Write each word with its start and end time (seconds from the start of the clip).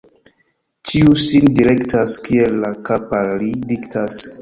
Ĉiu 0.91 1.13
sin 1.25 1.53
direktas, 1.61 2.17
kiel 2.27 2.59
la 2.67 2.75
kap' 2.91 3.17
al 3.23 3.33
li 3.45 3.55
diktas. 3.73 4.23